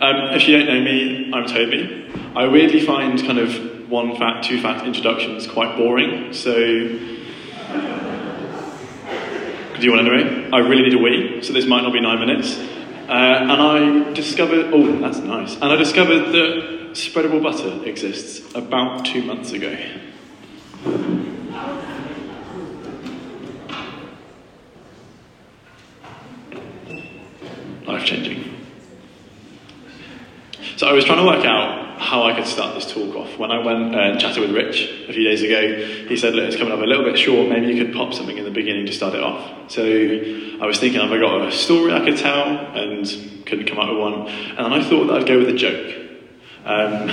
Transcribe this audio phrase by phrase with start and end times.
[0.00, 2.06] Um, if you don't know me, I'm Toby.
[2.36, 6.54] I weirdly find kind of one fact, two fact introductions quite boring, so.
[6.54, 7.08] Do
[9.80, 10.50] you want to?
[10.52, 12.56] I really need a wee, so this might not be nine minutes.
[13.08, 15.54] Uh, and I discovered, oh, that's nice.
[15.56, 19.76] And I discovered that spreadable butter exists about two months ago.
[27.84, 28.57] Life changing.
[30.78, 33.36] So I was trying to work out how I could start this talk off.
[33.36, 36.54] When I went and chatted with Rich a few days ago, he said, look, it's
[36.54, 38.92] coming up a little bit short, maybe you could pop something in the beginning to
[38.92, 39.72] start it off.
[39.72, 42.46] So I was thinking, have I got a story I could tell?
[42.46, 43.04] And
[43.44, 44.28] couldn't come up with one.
[44.28, 45.96] And then I thought that I'd go with a joke.
[46.64, 46.92] Um,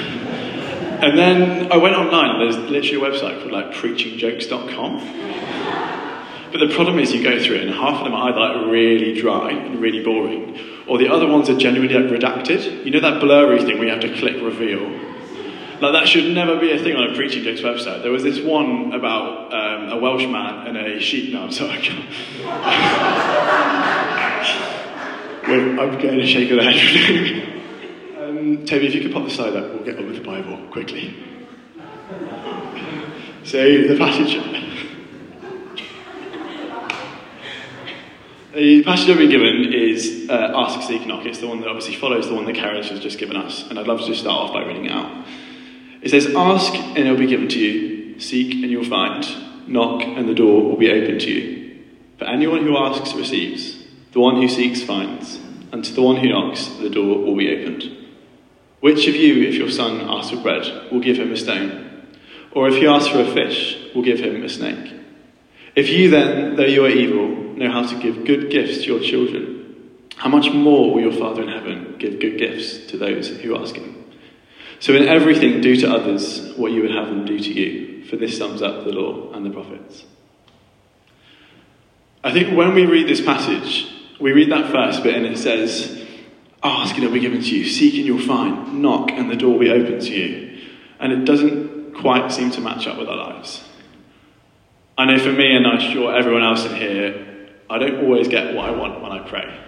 [1.01, 6.04] and then I went online, there's literally a website called like preachingjokes.com.
[6.55, 8.71] But the problem is you go through it and half of them are either like
[8.71, 12.85] really dry and really boring, or the other ones are genuinely like redacted.
[12.85, 14.89] You know that blurry thing where you have to click reveal?
[15.81, 18.03] Like that should never be a thing on a preaching jokes website.
[18.03, 21.33] There was this one about um, a Welsh man and a sheep.
[21.33, 21.71] No, I'm sorry.
[25.49, 28.17] Wait, I'm going to shake of the head.
[28.29, 30.69] um, Toby, if you could pop the slide up, we'll get on with the Bible
[30.71, 31.17] quickly.
[33.43, 34.64] So the passage.
[38.55, 41.25] The passage I've been given is uh, Ask, Seek, Knock.
[41.25, 43.77] It's the one that obviously follows the one that Karen has just given us, and
[43.77, 45.25] I'd love to just start off by reading it out.
[46.01, 48.17] It says, Ask, and it will be given to you.
[48.17, 49.27] Seek, and you'll find.
[49.67, 51.83] Knock, and the door will be opened to you.
[52.17, 53.83] For anyone who asks receives.
[54.13, 55.37] The one who seeks finds.
[55.73, 57.83] And to the one who knocks, the door will be opened.
[58.79, 62.07] Which of you, if your son asks for bread, will give him a stone?
[62.53, 64.93] Or if he asks for a fish, will give him a snake?
[65.75, 68.99] If you then, though you are evil, know how to give good gifts to your
[68.99, 73.57] children, how much more will your Father in heaven give good gifts to those who
[73.57, 74.05] ask him?
[74.79, 78.15] So in everything, do to others what you would have them do to you, for
[78.17, 80.05] this sums up the law and the prophets.
[82.23, 83.87] I think when we read this passage,
[84.19, 86.03] we read that first bit and it says,
[86.63, 89.35] Ask and it will be given to you, seek and you'll find, knock and the
[89.35, 90.59] door will be open to you.
[90.99, 93.63] And it doesn't quite seem to match up with our lives.
[94.97, 97.24] I know for me, and I'm sure everyone else in here,
[97.69, 99.59] I don't always get what I want when I pray.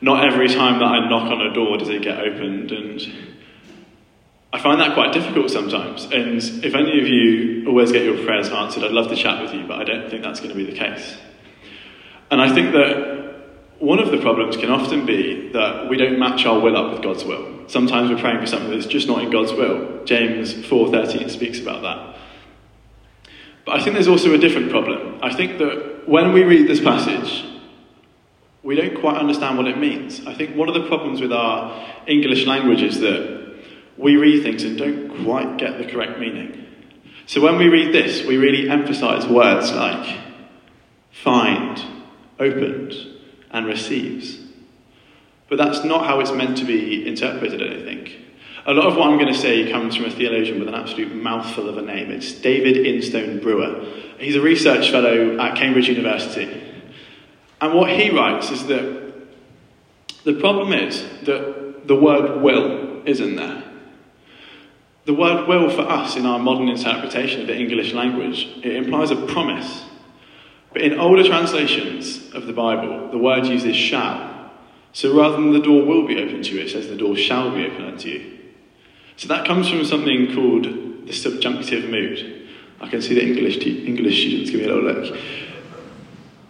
[0.00, 3.00] Not every time that I knock on a door does it get opened, and
[4.52, 6.04] I find that quite difficult sometimes.
[6.04, 9.52] And if any of you always get your prayers answered, I'd love to chat with
[9.54, 11.16] you, but I don't think that's going to be the case.
[12.30, 13.16] And I think that
[13.78, 17.02] one of the problems can often be that we don't match our will up with
[17.02, 17.68] God's will.
[17.68, 20.04] Sometimes we're praying for something that's just not in God's will.
[20.04, 22.16] James 4:13 speaks about that.
[23.64, 25.18] But I think there's also a different problem.
[25.22, 27.44] I think that when we read this passage,
[28.62, 30.26] we don't quite understand what it means.
[30.26, 33.54] I think one of the problems with our English language is that
[33.96, 36.64] we read things and don't quite get the correct meaning.
[37.26, 40.18] So when we read this, we really emphasize words like
[41.10, 41.82] find,
[42.38, 42.94] opened,
[43.50, 44.38] and receives.
[45.48, 48.25] But that's not how it's meant to be interpreted, I think.
[48.68, 51.14] A lot of what I'm going to say comes from a theologian with an absolute
[51.14, 52.10] mouthful of a name.
[52.10, 53.86] It's David Instone Brewer.
[54.18, 56.64] He's a research fellow at Cambridge University.
[57.60, 59.14] And what he writes is that
[60.24, 63.62] the problem is that the word will isn't there.
[65.04, 69.12] The word will for us in our modern interpretation of the English language, it implies
[69.12, 69.84] a promise.
[70.72, 74.50] But in older translations of the Bible, the word uses shall.
[74.92, 77.54] So rather than the door will be open to you, it says the door shall
[77.54, 78.35] be open unto you.
[79.16, 82.48] So that comes from something called the subjunctive mood.
[82.80, 85.18] I can see the English, English students give me a little look.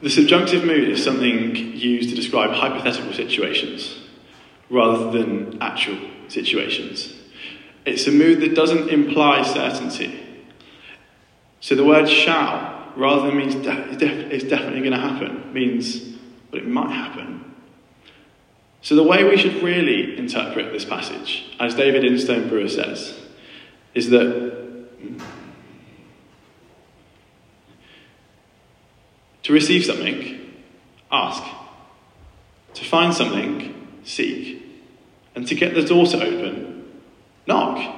[0.03, 3.97] The subjunctive mood is something used to describe hypothetical situations
[4.69, 7.15] rather than actual situations.
[7.84, 10.21] It's a mood that doesn't imply certainty.
[11.60, 16.00] So the word shall, rather than means de- it's definitely going to happen, means
[16.50, 17.46] well, it might happen.
[18.87, 23.19] So, the way we should really interpret this passage, as David Instone Brewer says,
[23.95, 24.87] is that
[29.43, 30.53] to receive something,
[31.10, 31.43] ask.
[32.75, 34.65] To find something, seek.
[35.34, 36.84] And to get the door to open,
[37.45, 37.93] knock.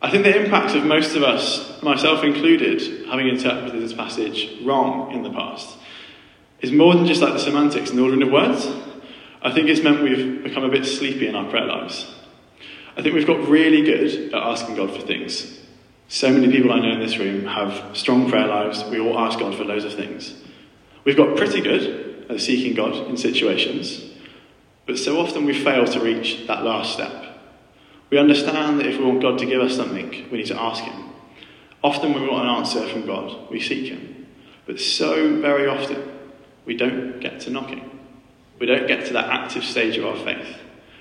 [0.00, 5.12] I think the impact of most of us, myself included, having interpreted this passage wrong
[5.12, 5.76] in the past,
[6.62, 8.70] is more than just like the semantics and the ordering of words.
[9.42, 12.14] I think it's meant we've become a bit sleepy in our prayer lives.
[12.96, 15.58] I think we've got really good at asking God for things.
[16.08, 18.84] So many people I know in this room have strong prayer lives.
[18.84, 20.34] We all ask God for loads of things.
[21.04, 24.10] We've got pretty good at seeking God in situations.
[24.86, 27.22] But so often we fail to reach that last step.
[28.10, 30.84] We understand that if we want God to give us something, we need to ask
[30.84, 31.10] Him.
[31.82, 34.26] Often, we want an answer from God, we seek Him.
[34.66, 36.00] But so very often,
[36.64, 38.01] we don't get to knocking.
[38.62, 40.56] We don't get to that active stage of our faith.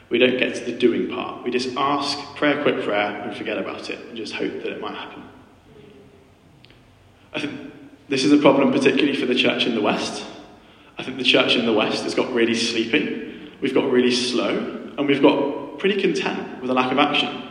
[0.09, 1.43] We don't get to the doing part.
[1.43, 4.71] We just ask, pray a quick prayer, and forget about it, and just hope that
[4.71, 5.21] it might happen.
[7.31, 7.71] I think
[8.09, 10.25] this is a problem, particularly for the church in the West.
[10.97, 14.93] I think the church in the West has got really sleepy, we've got really slow,
[14.97, 17.43] and we've got pretty content with a lack of action.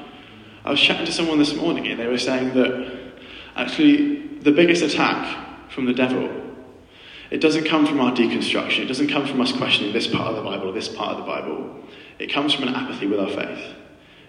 [0.64, 3.12] I was chatting to someone this morning, and they were saying that
[3.54, 6.49] actually the biggest attack from the devil
[7.30, 8.80] it doesn't come from our deconstruction.
[8.80, 11.18] It doesn't come from us questioning this part of the Bible or this part of
[11.18, 11.76] the Bible.
[12.18, 13.74] It comes from an apathy with our faith.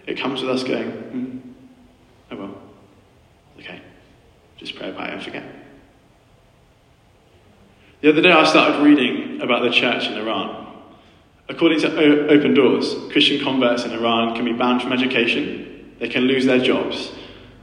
[0.05, 1.41] It comes with us going, mm,
[2.31, 2.55] oh well,
[3.59, 3.81] okay,
[4.57, 5.43] just pray about it and forget.
[8.01, 10.67] The other day I started reading about the church in Iran.
[11.49, 16.07] According to o- Open Doors, Christian converts in Iran can be banned from education, they
[16.07, 17.11] can lose their jobs,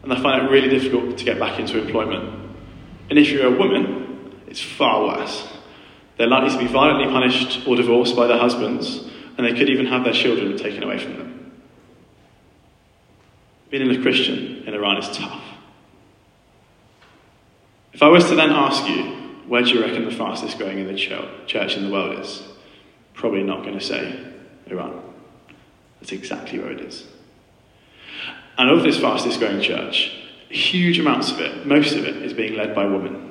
[0.02, 2.52] and they find it really difficult to get back into employment.
[3.10, 3.97] And if you're a woman,
[4.48, 5.46] it's far worse.
[6.16, 9.04] They're likely to be violently punished or divorced by their husbands,
[9.36, 11.52] and they could even have their children taken away from them.
[13.70, 15.42] Being a Christian in Iran is tough.
[17.92, 19.04] If I was to then ask you,
[19.46, 22.42] where do you reckon the fastest growing in the church in the world is?
[23.14, 24.24] Probably not going to say
[24.66, 25.02] Iran.
[26.00, 27.06] That's exactly where it is.
[28.56, 30.12] And of this fastest growing church,
[30.48, 33.27] huge amounts of it, most of it, is being led by women.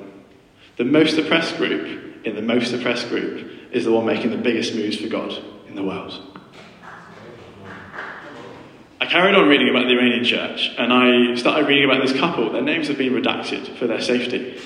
[0.78, 4.74] The most oppressed group in the most oppressed group is the one making the biggest
[4.74, 5.36] moves for God
[5.66, 6.38] in the world.
[9.00, 12.50] I carried on reading about the Iranian church and I started reading about this couple.
[12.52, 14.60] Their names have been redacted for their safety.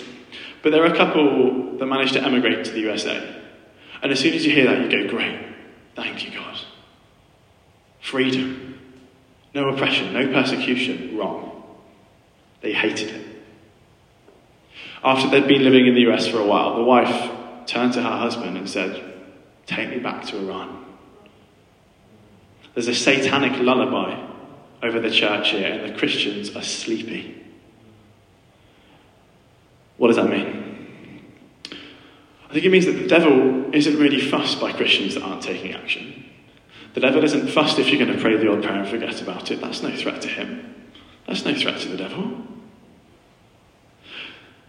[0.62, 3.40] But they're a couple that managed to emigrate to the USA.
[4.02, 5.40] And as soon as you hear that, you go, great,
[5.96, 6.58] thank you, God.
[8.00, 8.78] Freedom.
[9.54, 11.16] No oppression, no persecution.
[11.16, 11.62] Wrong.
[12.60, 13.21] They hated it.
[15.04, 17.30] After they'd been living in the US for a while, the wife
[17.66, 19.14] turned to her husband and said,
[19.66, 20.84] Take me back to Iran.
[22.74, 24.28] There's a satanic lullaby
[24.82, 27.40] over the church here, and the Christians are sleepy.
[29.96, 30.62] What does that mean?
[32.48, 35.72] I think it means that the devil isn't really fussed by Christians that aren't taking
[35.72, 36.24] action.
[36.94, 39.50] The devil isn't fussed if you're going to pray the old prayer and forget about
[39.50, 39.60] it.
[39.60, 40.74] That's no threat to him.
[41.26, 42.46] That's no threat to the devil.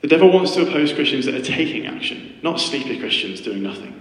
[0.03, 3.97] The devil wants to oppose Christians that are taking action, not sleepy Christians doing nothing.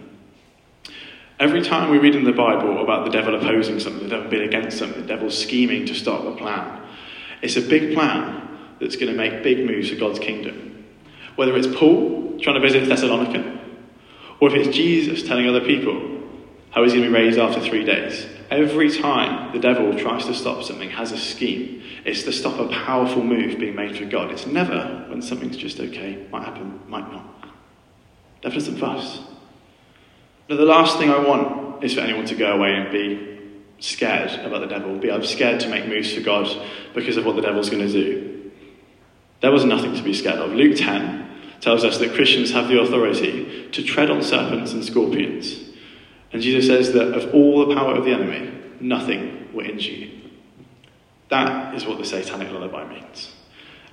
[1.38, 4.42] Every time we read in the Bible about the devil opposing something, the devil being
[4.42, 6.82] against something, the devil scheming to stop a plan,
[7.40, 8.48] it's a big plan
[8.80, 10.84] that's going to make big moves for God's kingdom.
[11.36, 13.60] Whether it's Paul trying to visit Thessalonica,
[14.40, 16.20] or if it's Jesus telling other people
[16.72, 18.26] how he's going to be raised after three days.
[18.52, 21.82] Every time the devil tries to stop something, has a scheme.
[22.04, 24.30] It's to stop a powerful move being made for God.
[24.30, 27.24] It's never when something's just okay, might happen, might not.
[28.42, 29.20] Devil doesn't fuss.
[30.50, 33.40] Now, the last thing I want is for anyone to go away and be
[33.78, 36.46] scared about the devil, be I'm scared to make moves for God
[36.92, 38.50] because of what the devil's going to do.
[39.40, 40.52] There was nothing to be scared of.
[40.52, 41.26] Luke 10
[41.62, 45.71] tells us that Christians have the authority to tread on serpents and scorpions.
[46.32, 50.10] And Jesus says that of all the power of the enemy, nothing will injure you.
[51.28, 53.32] That is what the satanic lullaby means.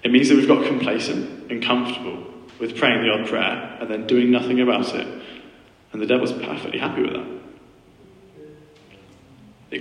[0.03, 2.25] It means that we've got complacent and comfortable
[2.59, 5.07] with praying the odd prayer and then doing nothing about it
[5.91, 7.39] and the devil's perfectly happy with that.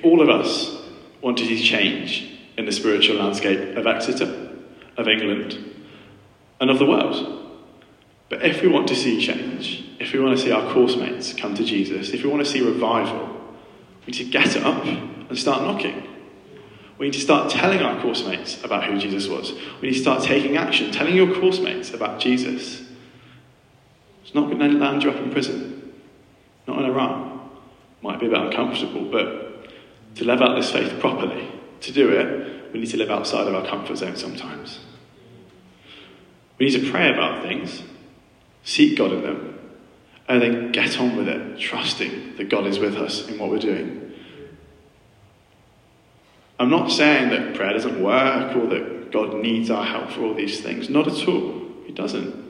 [0.04, 0.82] All of us
[1.22, 4.50] want to see change in the spiritual landscape of Exeter,
[4.96, 5.58] of England,
[6.60, 7.37] and of the world.
[8.28, 11.32] But if we want to see change, if we want to see our course mates
[11.32, 13.26] come to Jesus, if we want to see revival,
[14.06, 16.06] we need to get up and start knocking.
[16.98, 19.52] We need to start telling our course mates about who Jesus was.
[19.80, 22.82] We need to start taking action, telling your course mates about Jesus.
[24.24, 25.78] It's not going to land you up in prison
[26.68, 27.40] not in Iran.
[28.02, 29.68] Might be a bit uncomfortable, but
[30.16, 33.54] to live out this faith properly, to do it, we need to live outside of
[33.54, 34.78] our comfort zone sometimes.
[36.58, 37.82] We need to pray about things,
[38.64, 39.58] seek God in them,
[40.28, 43.58] and then get on with it, trusting that God is with us in what we're
[43.58, 44.12] doing.
[46.60, 50.34] I'm not saying that prayer doesn't work or that God needs our help for all
[50.34, 50.90] these things.
[50.90, 51.62] Not at all.
[51.86, 52.46] He doesn't.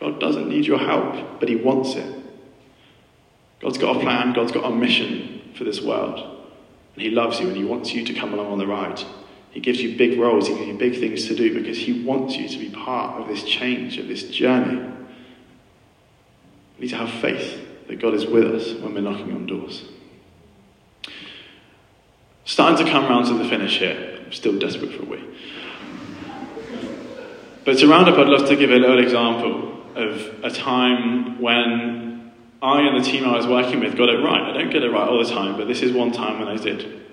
[0.00, 2.16] God doesn't need your help, but He wants it.
[3.60, 6.18] God's got a plan, God's got a mission for this world.
[6.94, 9.02] And He loves you and He wants you to come along on the ride.
[9.50, 12.36] He gives you big roles, He gives you big things to do because He wants
[12.36, 14.90] you to be part of this change, of this journey.
[16.80, 19.84] We need to have faith that God is with us when we're knocking on doors.
[22.46, 24.18] Starting to come round to the finish here.
[24.24, 25.22] I'm still desperate for a wee.
[27.66, 32.32] But to round up, I'd love to give a little example of a time when
[32.62, 34.40] I and the team I was working with got it right.
[34.40, 36.56] I don't get it right all the time, but this is one time when I
[36.56, 37.09] did.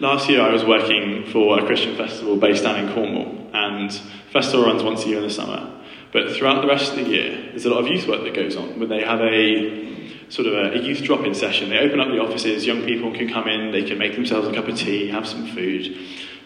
[0.00, 3.92] Last year, I was working for a Christian festival based down in Cornwall, and
[4.32, 5.70] festival runs once a year in the summer.
[6.12, 8.56] But throughout the rest of the year, there's a lot of youth work that goes
[8.56, 11.70] on, where they have a sort of a, a youth drop-in session.
[11.70, 14.52] They open up the offices, young people can come in, they can make themselves a
[14.52, 15.96] cup of tea, have some food,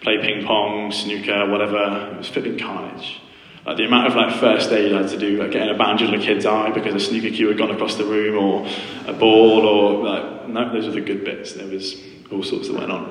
[0.02, 2.10] play ping pong, snooker, whatever.
[2.12, 3.18] It was flipping carnage.
[3.64, 6.08] Like the amount of like first aid I had to do, like getting a bandage
[6.08, 8.66] on a kid's eye because a snooker cue had gone across the room, or
[9.06, 11.54] a ball, or like no, those are the good bits.
[11.54, 11.94] There was
[12.32, 13.10] all sorts that went on.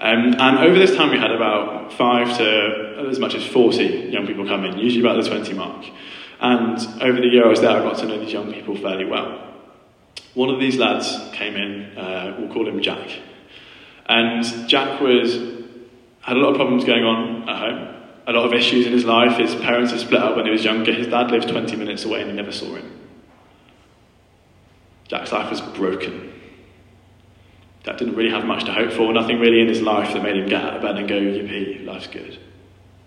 [0.00, 4.26] Um, and over this time, we had about five to as much as 40 young
[4.26, 5.86] people come in, usually about the 20 mark.
[6.40, 9.04] And over the year I was there, I got to know these young people fairly
[9.04, 9.44] well.
[10.34, 13.10] One of these lads came in, uh, we'll call him Jack.
[14.06, 15.34] And Jack was
[16.20, 17.94] had a lot of problems going on at home,
[18.26, 19.38] a lot of issues in his life.
[19.38, 20.92] His parents had split up when he was younger.
[20.92, 22.92] His dad lived 20 minutes away and he never saw him.
[25.08, 26.32] Jack's life was broken.
[27.84, 30.36] Jack didn't really have much to hope for, nothing really in his life that made
[30.36, 32.38] him get out of bed and go, yippee, life's good.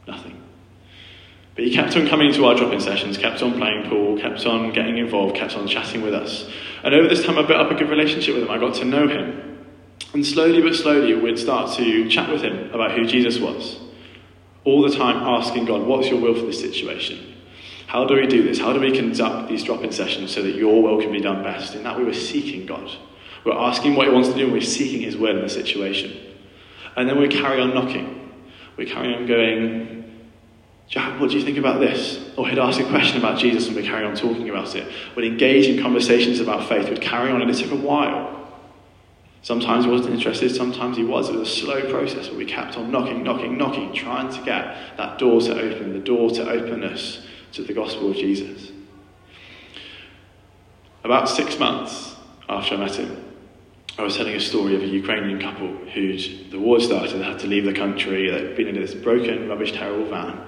[0.08, 0.42] Nothing.
[1.56, 4.72] But he kept on coming to our drop-in sessions, kept on playing pool, kept on
[4.72, 6.50] getting involved, kept on chatting with us.
[6.84, 8.50] And over this time I built up a good relationship with him.
[8.50, 9.66] I got to know him.
[10.13, 13.80] And slowly but slowly we'd start to chat with him about who Jesus was.
[14.63, 17.36] All the time asking God, what's your will for this situation?
[17.88, 18.58] How do we do this?
[18.58, 21.75] How do we conduct these drop-in sessions so that your will can be done best?
[21.75, 22.90] In that we were seeking God.
[23.45, 26.17] We're asking what He wants to do and we're seeking His will in the situation.
[26.95, 28.31] And then we carry on knocking.
[28.77, 30.01] We carry on going,
[30.88, 32.19] Jack, what do you think about this?
[32.36, 34.91] Or he'd ask a question about Jesus and we'd carry on talking about it.
[35.15, 36.89] We'd engage in conversations about faith.
[36.89, 38.38] We'd carry on and it took a while.
[39.41, 41.29] Sometimes he wasn't interested, sometimes he was.
[41.29, 44.98] It was a slow process, but we kept on knocking, knocking, knocking, trying to get
[44.98, 48.71] that door to open, the door to open us to the gospel of Jesus.
[51.03, 52.15] About six months
[52.48, 53.31] after I met him,
[53.98, 56.17] I was telling a story of a Ukrainian couple who
[56.50, 59.74] the war started, they had to leave the country, they'd been in this broken, rubbish,
[59.74, 60.41] terrible van,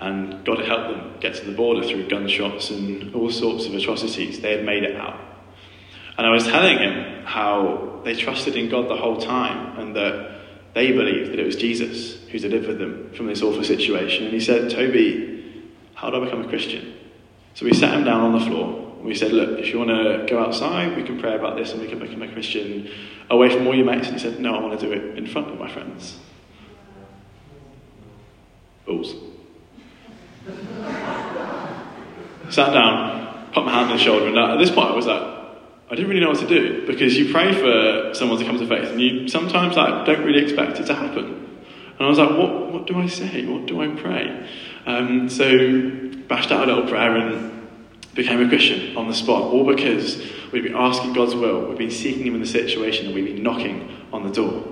[0.00, 3.74] and God had helped them get to the border through gunshots and all sorts of
[3.74, 4.40] atrocities.
[4.40, 5.18] They had made it out.
[6.18, 10.40] And I was telling him how they trusted in God the whole time and that
[10.74, 14.24] they believed that it was Jesus who delivered them from this awful situation.
[14.24, 16.94] And he said, Toby, how do I become a Christian?
[17.54, 18.85] So we sat him down on the floor.
[19.06, 21.80] We said, Look, if you want to go outside, we can pray about this and
[21.80, 22.90] we can become a Christian
[23.30, 24.08] away from all your mates.
[24.08, 26.18] And he said, No, I want to do it in front of my friends.
[28.84, 29.14] Balls.
[32.50, 35.36] Sat down, put my hand on his shoulder, and at this point I was like,
[35.88, 38.66] I didn't really know what to do because you pray for someone to come to
[38.66, 41.46] faith and you sometimes like, don't really expect it to happen.
[41.98, 43.46] And I was like, what, what do I say?
[43.46, 44.48] What do I pray?
[44.84, 45.90] Um, so
[46.28, 47.55] bashed out a little prayer and
[48.16, 50.16] became a Christian on the spot, all because
[50.50, 53.42] we'd been asking God's will, we'd been seeking Him in the situation, and we'd been
[53.42, 54.64] knocking on the door.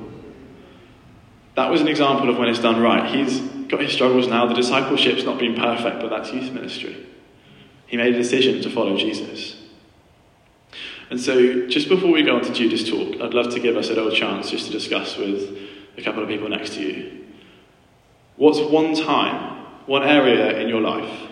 [1.55, 3.15] That was an example of when it's done right.
[3.15, 4.47] He's got his struggles now.
[4.47, 7.07] The discipleship's not been perfect, but that's youth ministry.
[7.87, 9.57] He made a decision to follow Jesus.
[11.11, 13.91] And so, just before we go on to Judah's talk, I'd love to give us
[13.91, 15.57] a little chance just to discuss with
[15.97, 17.27] a couple of people next to you.
[18.37, 21.31] What's one time, one area in your life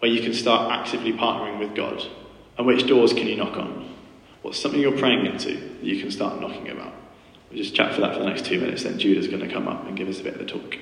[0.00, 2.02] where you can start actively partnering with God?
[2.58, 3.94] And which doors can you knock on?
[4.42, 6.92] What's something you're praying into that you can start knocking about?
[7.48, 9.68] We'll just chat for that for the next two minutes, then Judah's going to come
[9.68, 10.76] up and give us a bit of a talk.